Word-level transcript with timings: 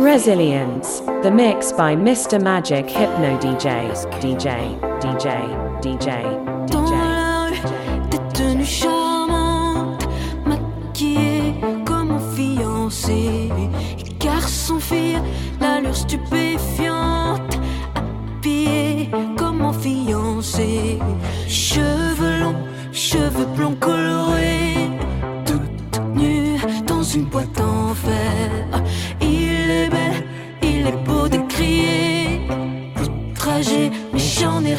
Resilience, 0.00 1.00
the 1.22 1.30
mix 1.30 1.72
by 1.72 1.94
Mr. 1.94 2.42
Magic 2.42 2.88
Hypno 2.88 3.38
DJ, 3.38 3.92
DJ, 4.18 4.80
DJ, 4.98 5.82
DJ. 5.82 6.59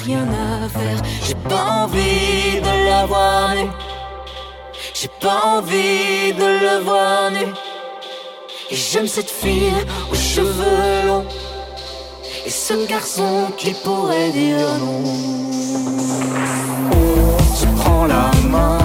J'ai 0.03 1.35
pas 1.47 1.83
envie 1.83 2.59
de 2.59 2.85
la 2.89 3.05
voir. 3.05 3.53
J'ai 4.93 5.09
pas 5.19 5.41
envie 5.57 6.33
de 6.33 6.43
le 6.43 6.83
voir 6.83 7.31
nu. 7.31 7.53
Et 8.71 8.75
j'aime 8.75 9.07
cette 9.07 9.29
fille 9.29 9.71
aux 10.11 10.15
cheveux 10.15 11.07
longs. 11.07 11.25
Et 12.45 12.49
ce 12.49 12.87
garçon 12.87 13.51
qui 13.57 13.73
pourrait 13.73 14.31
dire 14.31 14.67
non. 14.79 15.03
Oh, 16.91 17.37
On 17.39 17.55
se 17.55 17.65
prend 17.81 18.05
la 18.05 18.31
main. 18.49 18.80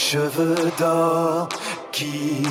cheveux 0.00 0.72
d'or 0.78 1.48
qui 1.92 2.42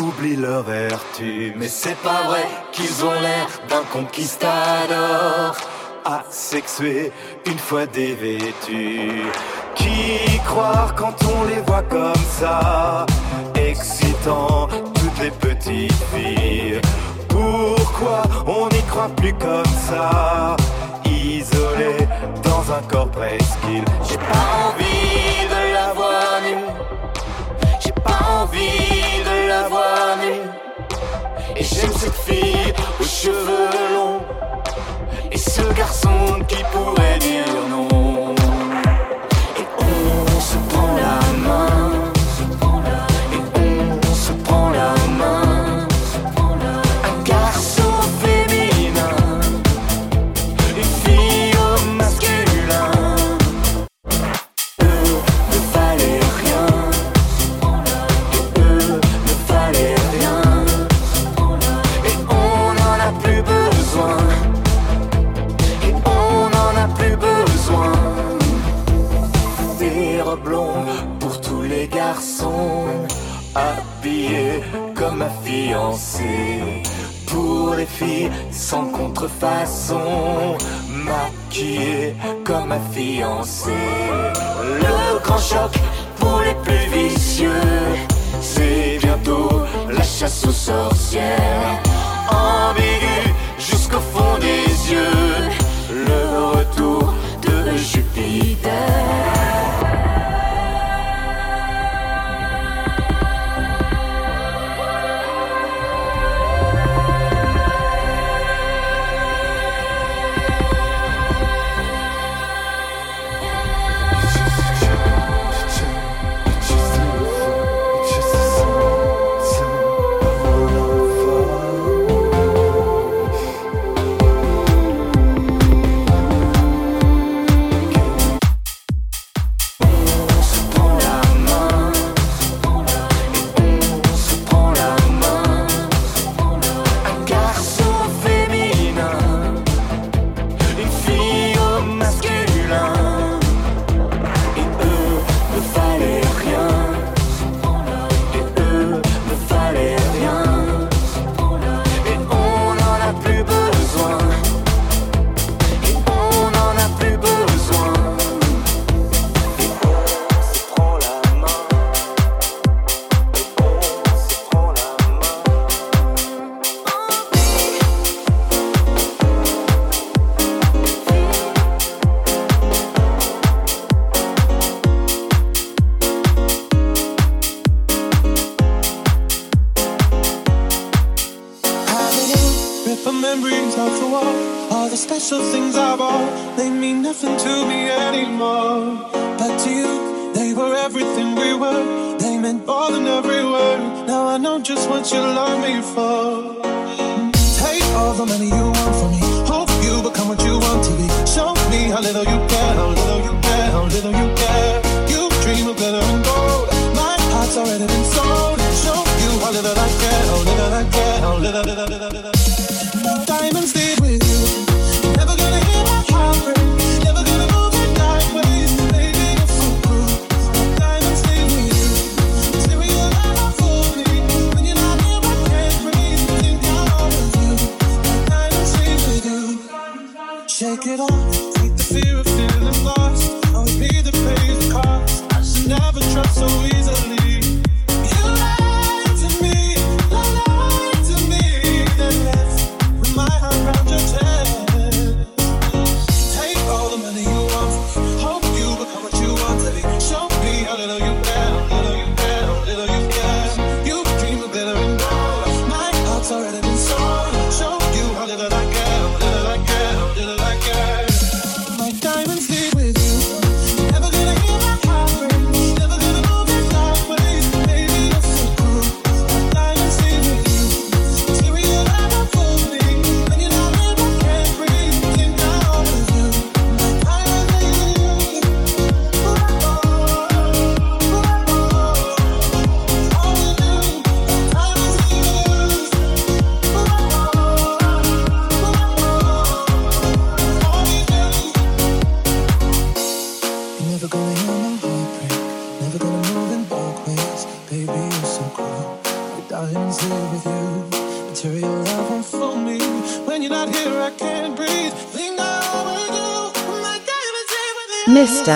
oublient 0.00 0.36
leur 0.36 0.64
vertu. 0.64 1.54
Mais 1.56 1.68
c'est 1.68 1.96
pas 1.98 2.22
vrai 2.26 2.46
qu'ils 2.72 3.04
ont 3.04 3.20
l'air 3.20 3.46
d'un 3.68 3.84
conquistador 3.92 5.56
asexué 6.04 7.12
une 7.46 7.58
fois 7.58 7.86
dévêtu. 7.86 9.22
Qui 9.76 10.38
croire 10.44 10.94
quand 10.96 11.14
on 11.36 11.44
les 11.44 11.60
voit 11.60 11.84
comme 11.84 12.24
ça, 12.40 13.06
excitant 13.54 14.66
toutes 14.94 15.18
les 15.22 15.30
petites 15.30 16.02
filles. 16.12 16.80
Pourquoi 17.28 18.22
on 18.46 18.68
n'y 18.74 18.82
croit 18.90 19.10
plus 19.16 19.34
comme 19.34 19.74
ça, 19.88 20.56
isolé 21.04 21.94
dans 22.42 22.64
un 22.72 22.82
corps 22.88 23.10
presqu'île. 23.10 23.84
cheveux 33.28 33.94
longs. 33.94 34.07
façon 79.26 80.56
maquillée 80.88 82.14
comme 82.44 82.68
ma 82.68 82.78
fiancée. 82.92 83.72
Le 84.62 85.18
grand 85.24 85.38
choc 85.38 85.72
pour 86.18 86.40
les 86.40 86.54
plus 86.62 87.08
vicieux, 87.08 87.50
c'est 88.40 88.98
bientôt 89.02 89.62
la 89.90 90.02
chasse 90.02 90.44
aux 90.46 90.52
sorcières. 90.52 91.80
Ambigu 92.30 93.32
jusqu'au 93.58 94.00
fond 94.00 94.38
des 94.38 94.92
yeux, 94.92 95.48
le 95.90 96.58
retour 96.58 97.14
de 97.42 97.76
Jupiter. 97.76 99.37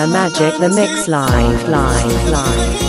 Magic 0.07 0.59
the 0.59 0.69
Mix 0.69 1.07
live, 1.07 1.69
live, 1.69 2.29
live. 2.29 2.82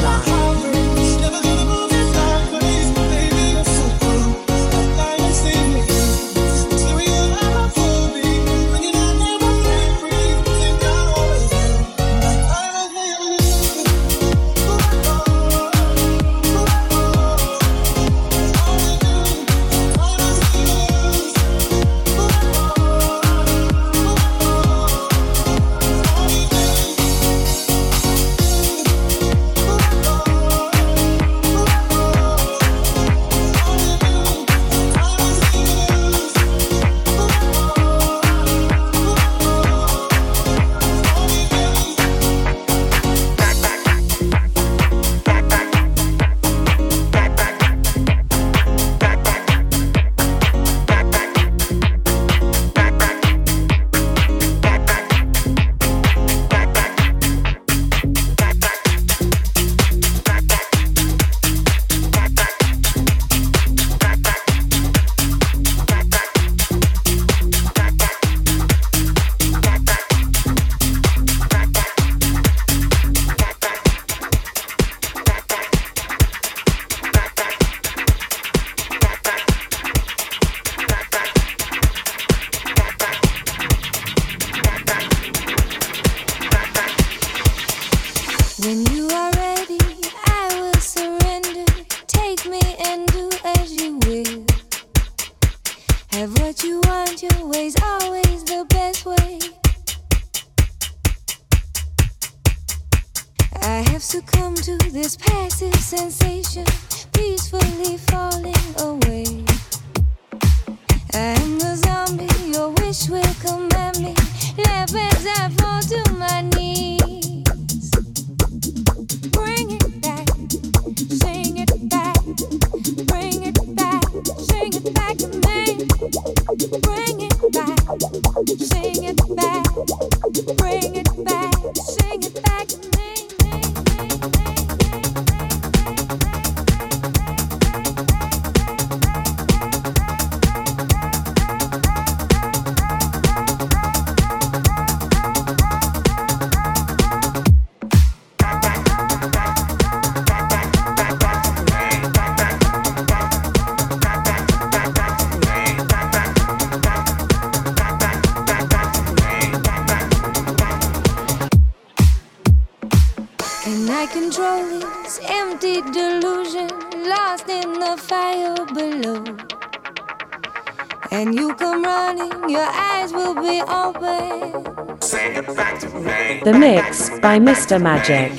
and 171.14 171.33
you 171.33 171.54
come 171.54 171.85
running, 171.85 172.50
your 172.50 172.66
eyes 172.66 173.12
will 173.12 173.37
be 173.37 173.62
open. 173.62 175.00
Say 175.00 175.37
it 175.37 175.47
back 175.54 175.78
to 175.80 175.88
me. 175.88 176.40
The 176.42 176.52
mix 176.52 177.09
by 177.21 177.38
Mr. 177.38 177.80
Magic. 177.80 178.33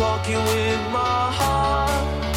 talking 0.00 0.42
with 0.46 0.80
my 0.90 1.30
heart. 1.30 2.29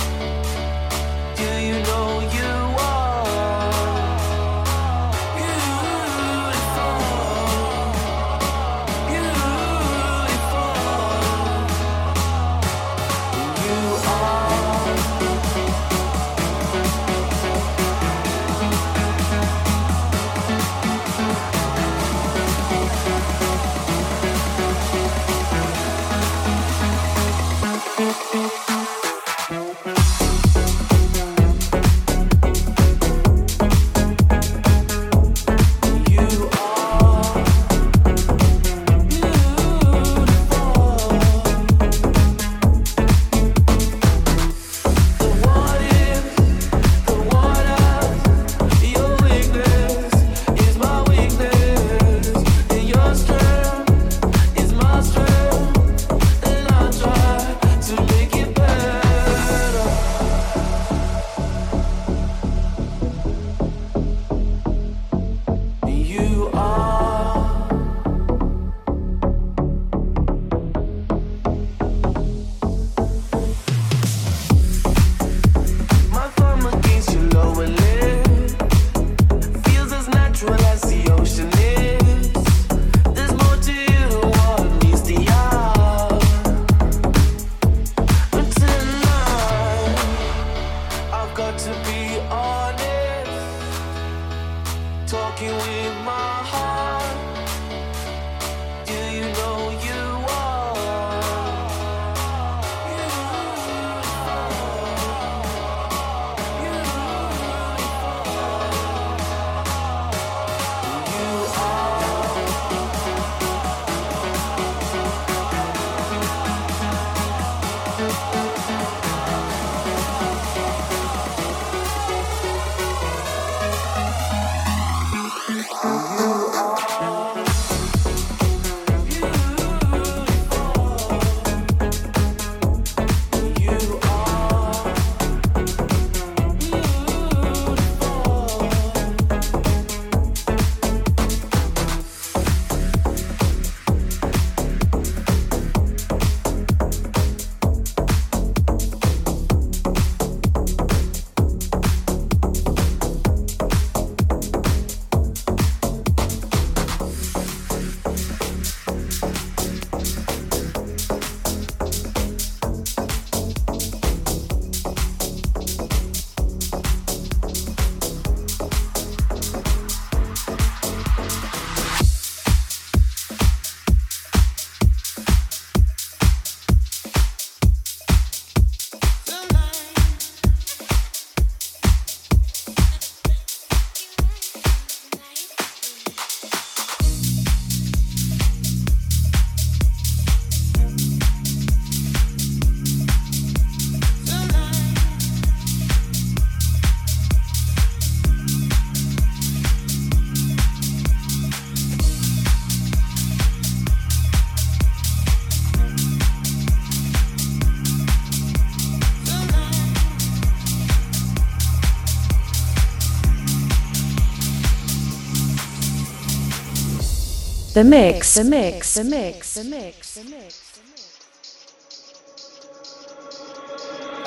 The 217.74 217.84
mix, 217.84 218.36
the 218.36 218.44
mix, 218.44 218.94
the 218.94 219.04
mix, 219.04 219.56
the 219.56 219.64
mix, 219.64 220.14
the 220.14 220.24
mix. 220.30 220.80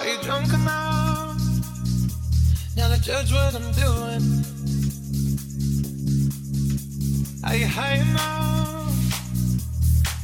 Are 0.01 0.09
you 0.09 0.19
drunk 0.21 0.53
enough 0.53 1.41
now 2.77 2.93
to 2.93 3.01
judge 3.01 3.33
what 3.33 3.55
I'm 3.55 3.71
doing? 3.71 4.43
Are 7.45 7.55
you 7.55 7.69
high 7.69 7.99
enough 8.03 8.91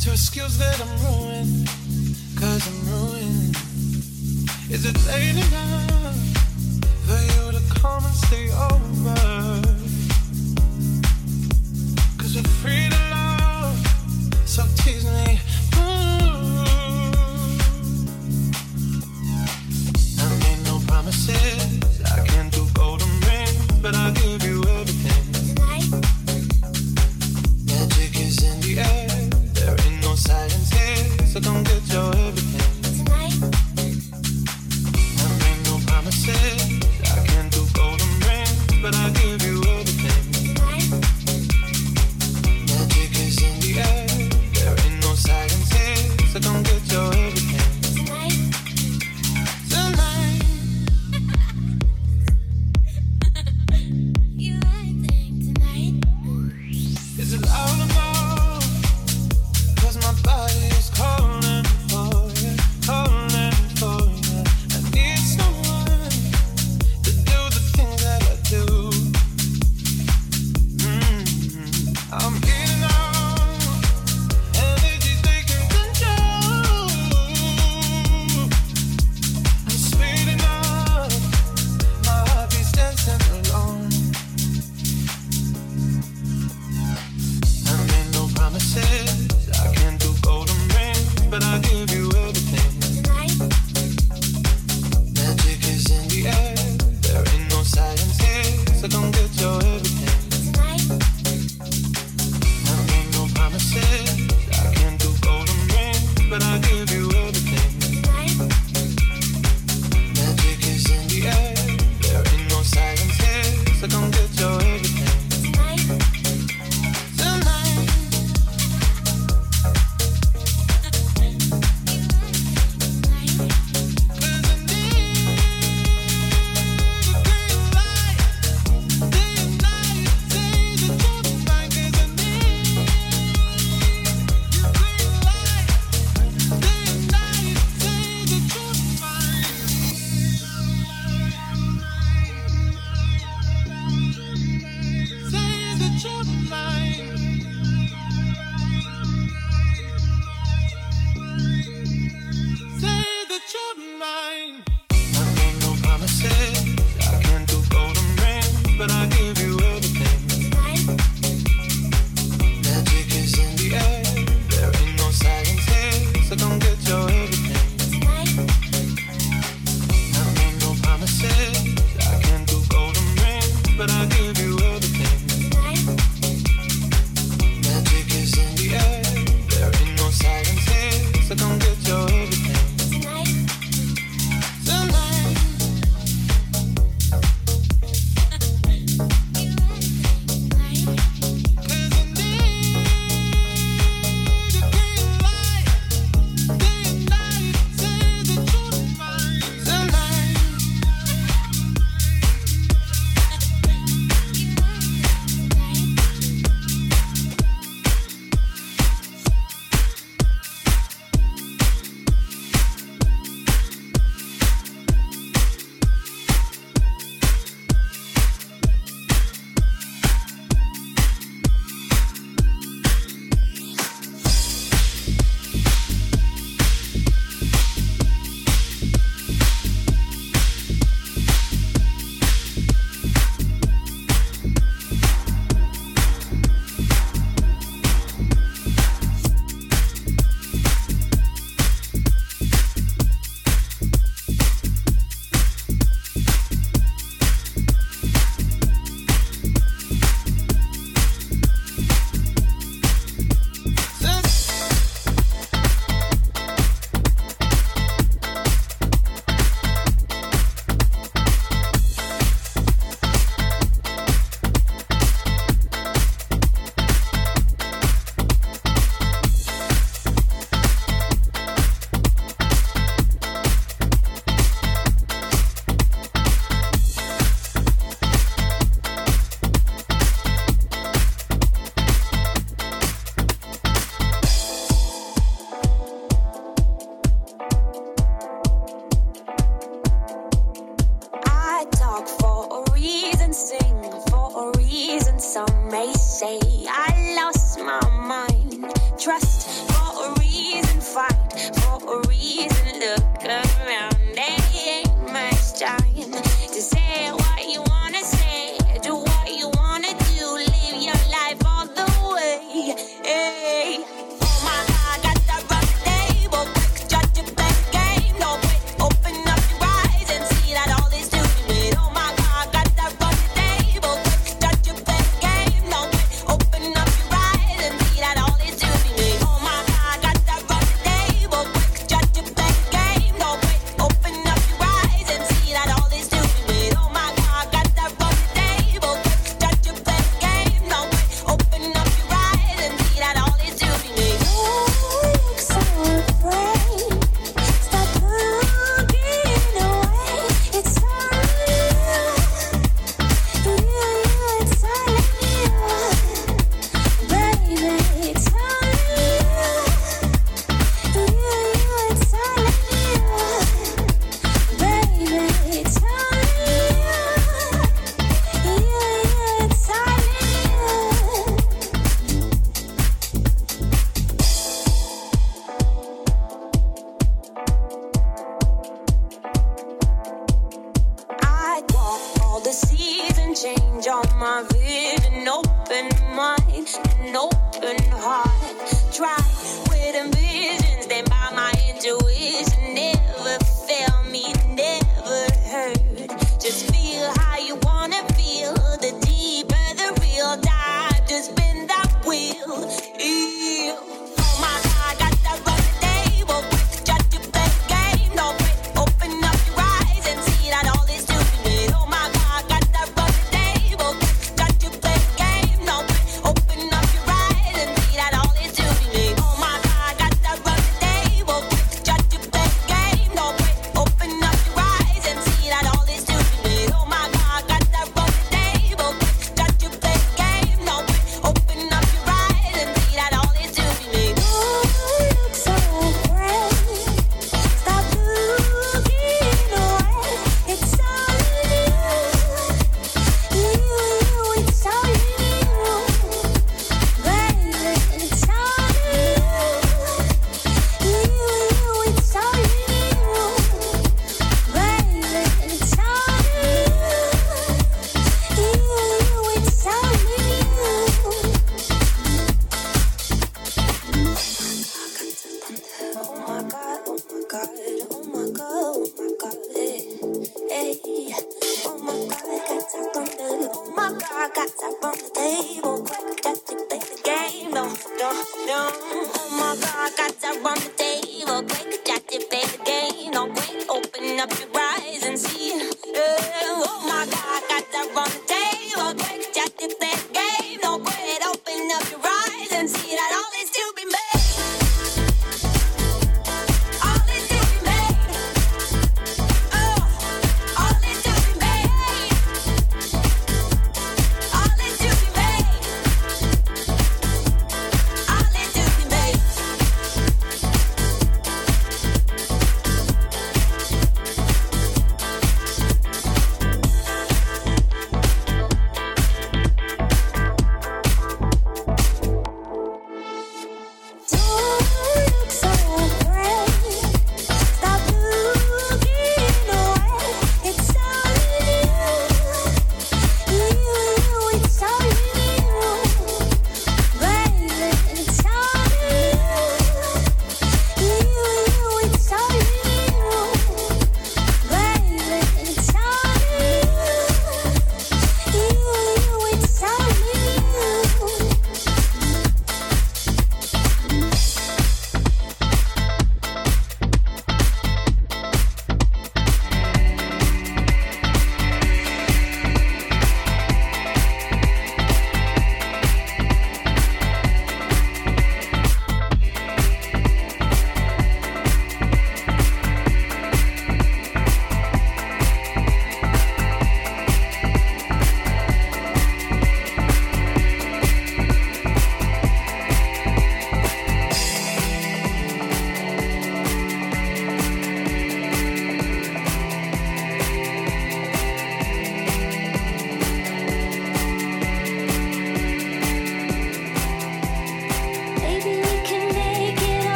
to 0.00 0.12
excuse 0.12 0.56
that 0.56 0.80
I'm 0.80 0.88
ruined? 1.04 1.68
Cause 2.40 2.66
I'm 2.66 2.88
ruined. 2.88 3.54
Is 4.70 4.86
it 4.86 4.96
late 5.06 5.36
enough 5.36 6.14
for 7.04 7.20
you 7.20 7.52
to 7.52 7.80
come 7.80 8.02
and 8.02 8.14
stay 8.14 8.50
over? 8.50 9.79
promises. 21.00 21.69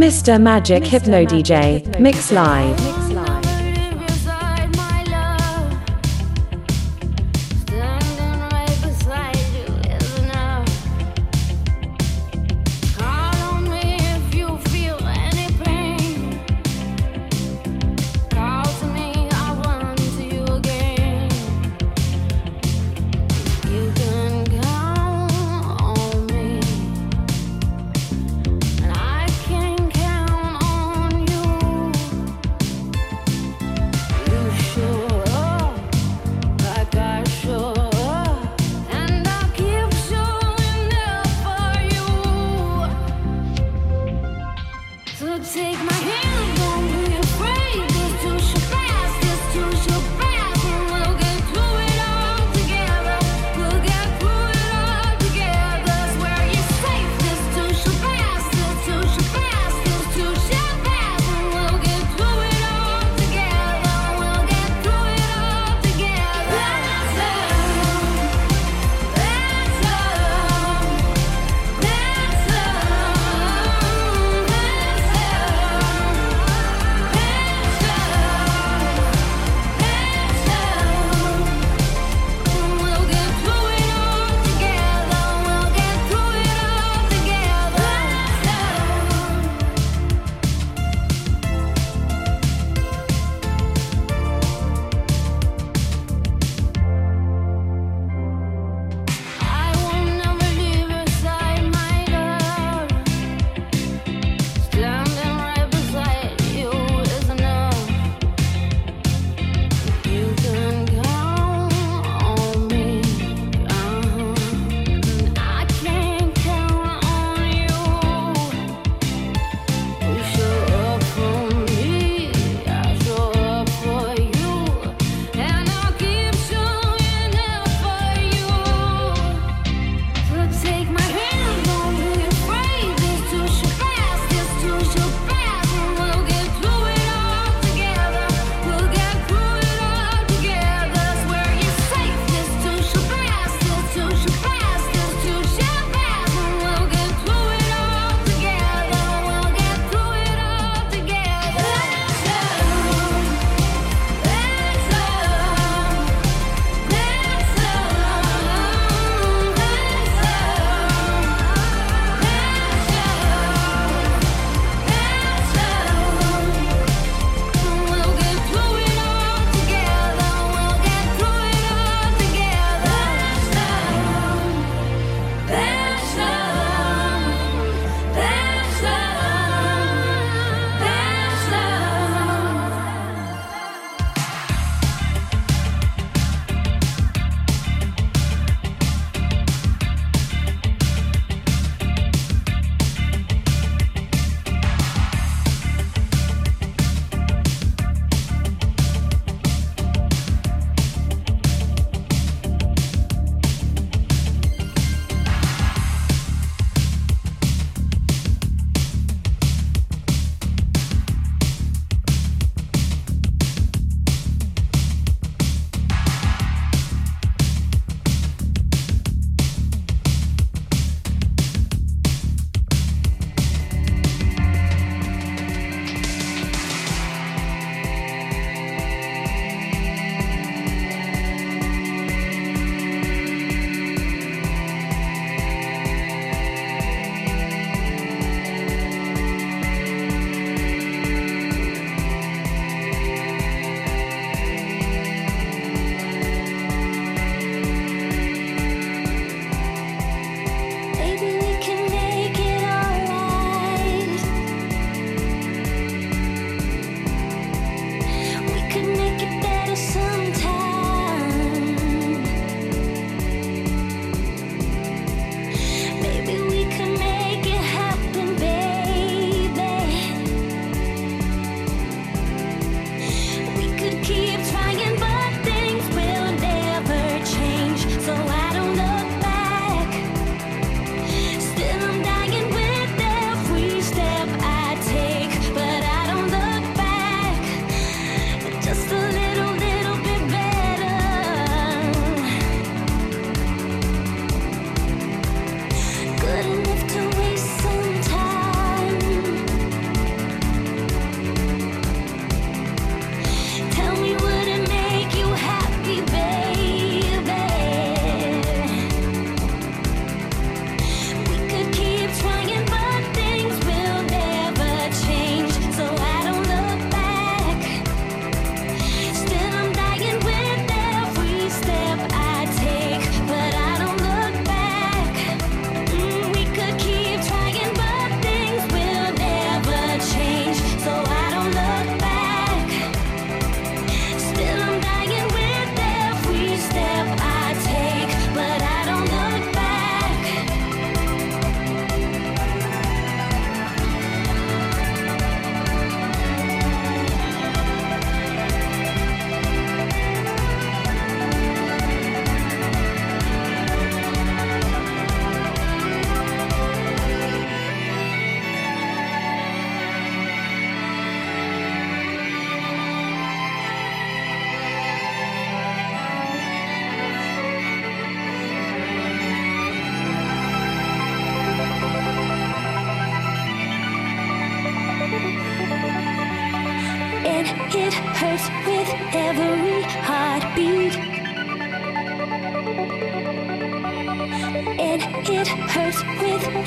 Mr. 0.00 0.40
Magic 0.40 0.82
Hypno 0.82 1.26
DJ, 1.26 1.82
mix 2.00 2.32
live. 2.32 2.99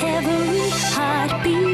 every 0.02 0.70
heartbeat. 0.70 1.73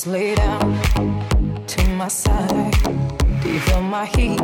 Just 0.00 0.12
lay 0.12 0.34
down 0.34 0.80
to 1.66 1.88
my 1.90 2.08
side. 2.08 2.72
Do 3.42 3.52
you 3.52 3.60
feel 3.60 3.82
my 3.82 4.06
heat 4.06 4.40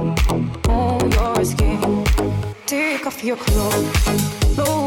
on 0.69 1.11
your 1.13 1.45
skin? 1.47 2.05
Take 2.67 3.07
off 3.07 3.25
your 3.25 3.39
clothes. 3.39 4.55
Blow 4.55 4.87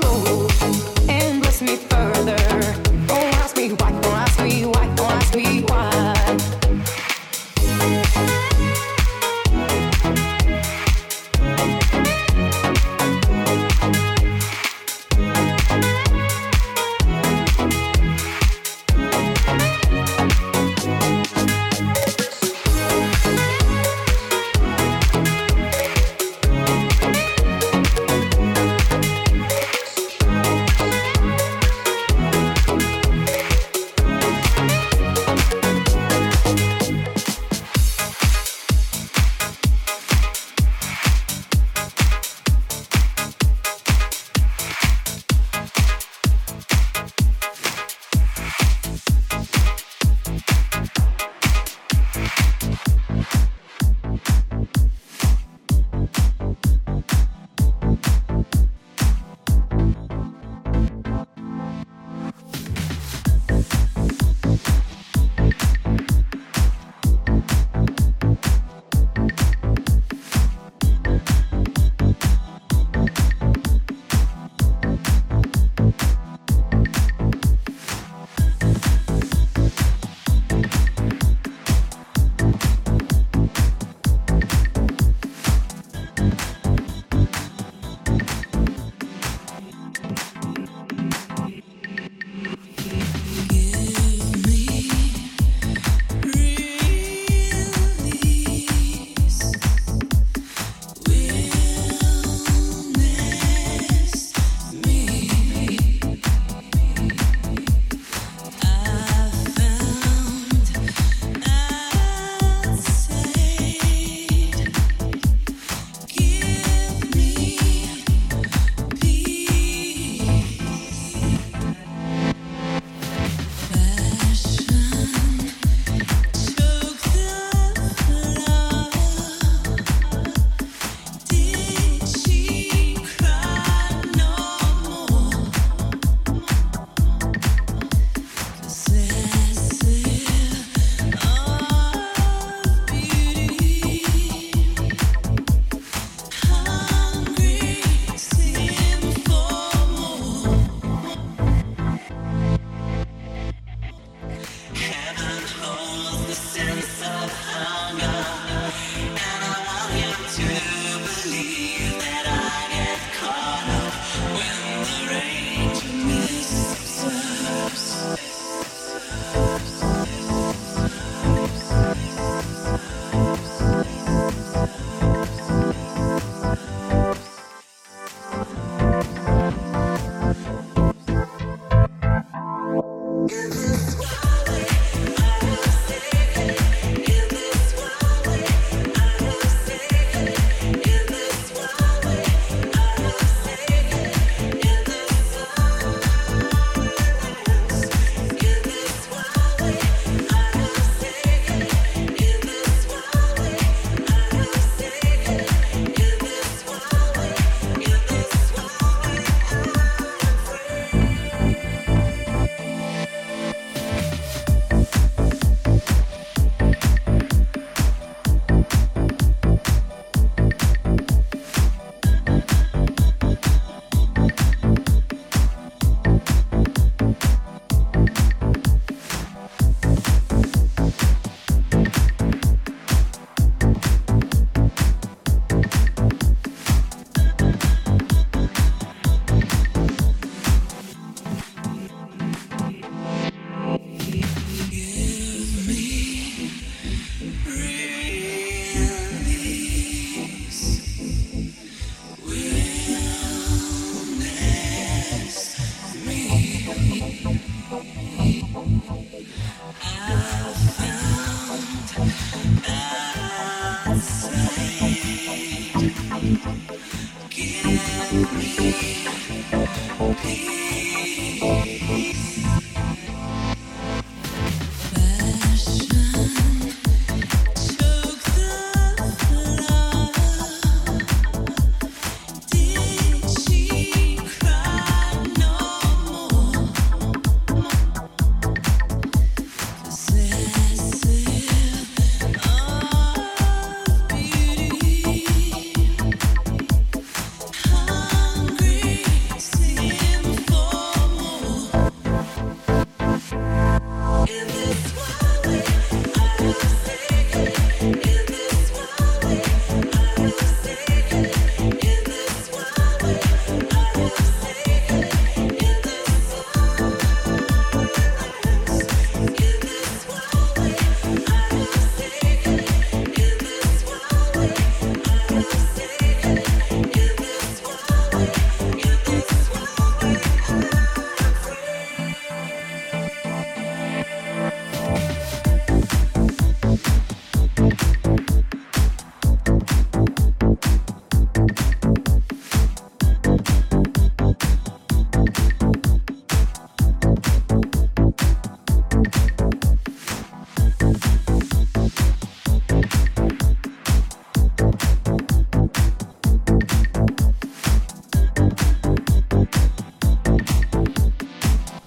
close 0.00 0.62
and 1.08 1.40
bless 1.42 1.62
me 1.62 1.76
further. 1.76 2.37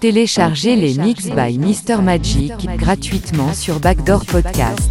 Téléchargez 0.02 0.74
les 0.74 0.98
Mix 0.98 1.28
by 1.28 1.60
Mr. 1.60 2.02
Magic 2.02 2.52
gratuitement 2.76 3.52
sur 3.52 3.78
Backdoor 3.78 4.24
Podcast. 4.24 4.90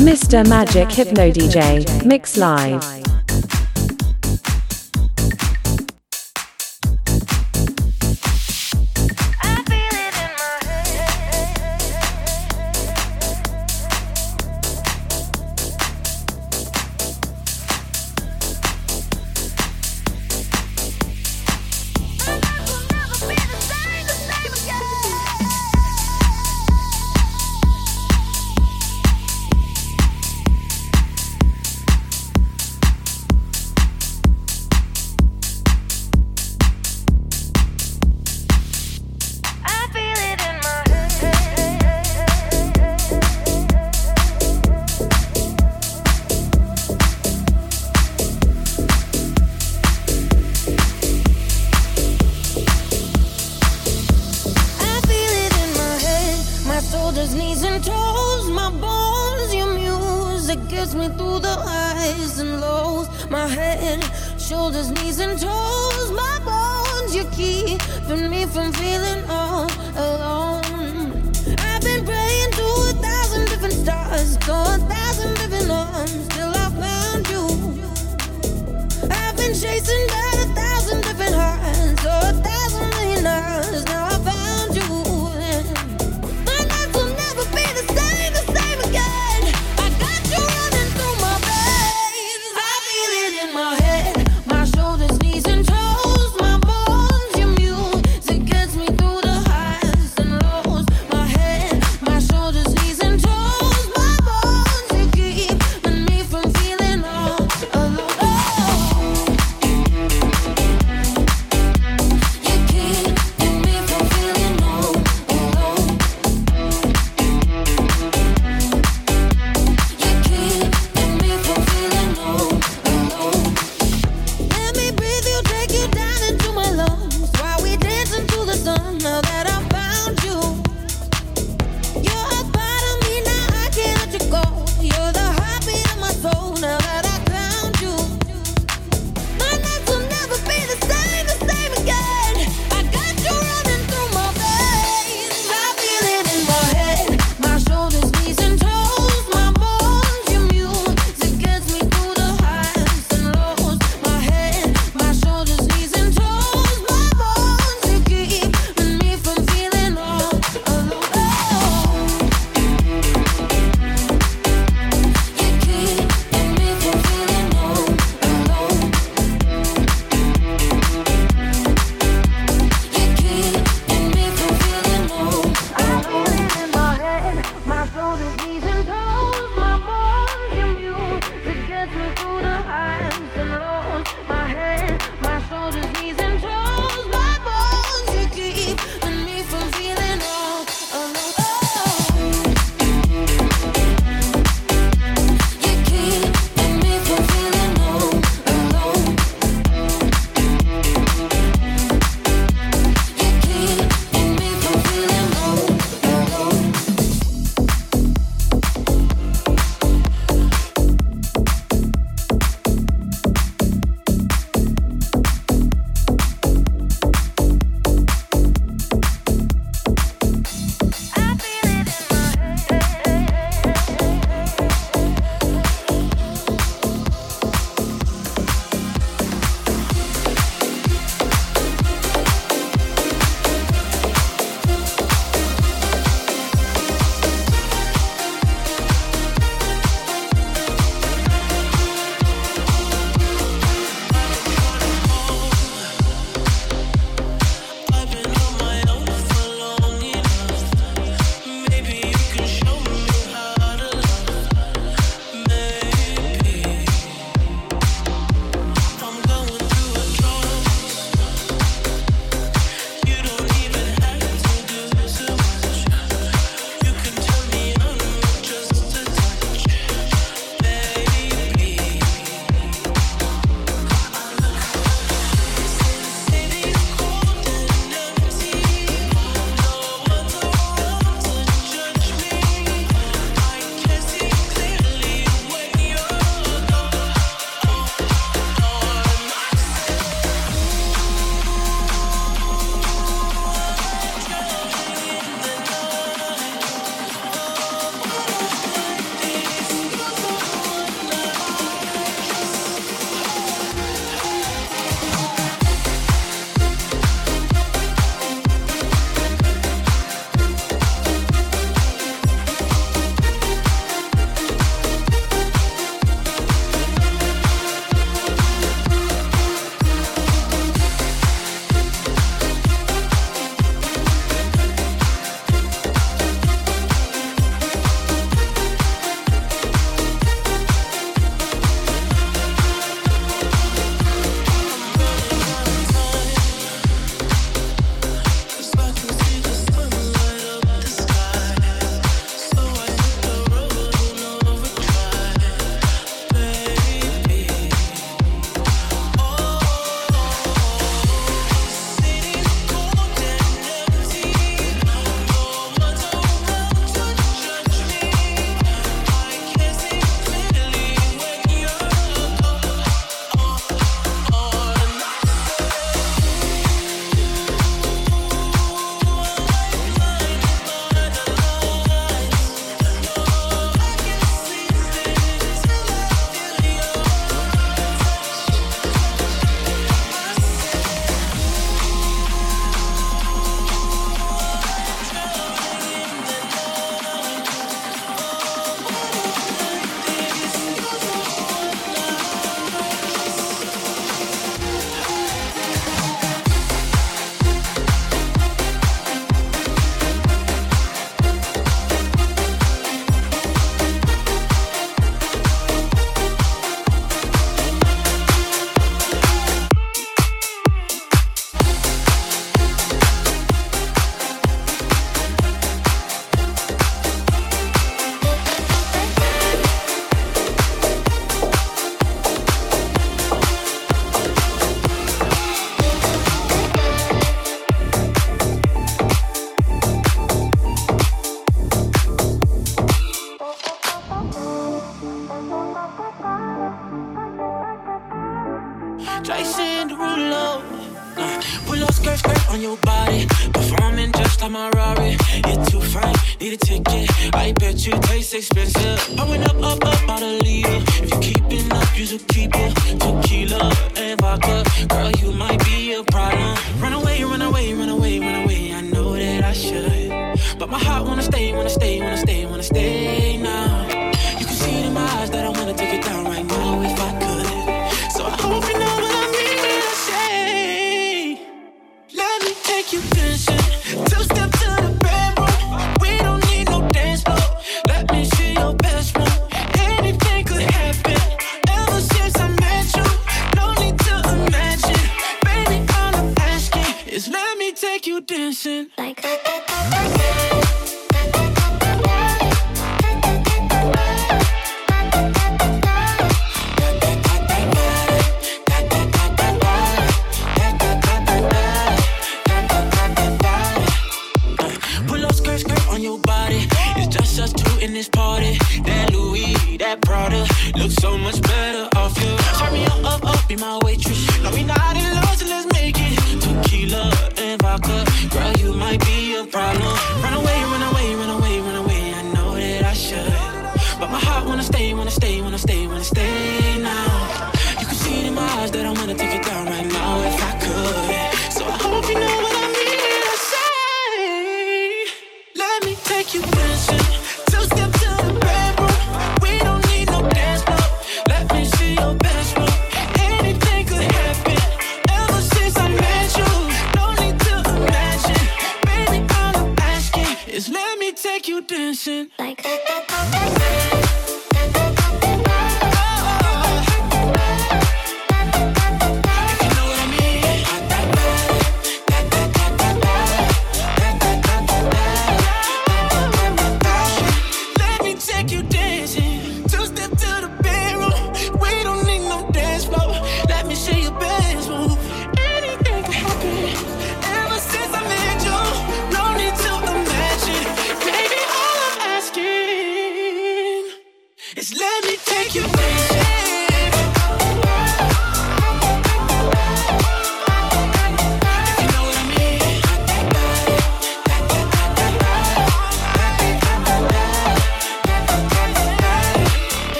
Mr. 0.00 0.48
Magic 0.48 0.96
Hypno 0.96 1.30
DJ, 1.30 2.06
Mix 2.06 2.36
Live. 2.36 2.97